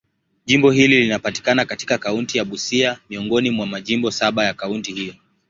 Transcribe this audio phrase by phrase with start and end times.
[0.45, 5.13] Jimbo hili linapatikana katika kaunti ya Busia, miongoni mwa majimbo saba ya kaunti hiyo.